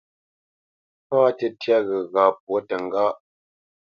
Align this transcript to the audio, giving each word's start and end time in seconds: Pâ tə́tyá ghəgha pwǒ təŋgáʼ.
Pâ 1.07 1.19
tə́tyá 1.37 1.77
ghəgha 1.87 2.23
pwǒ 2.43 2.55
təŋgáʼ. 2.67 3.13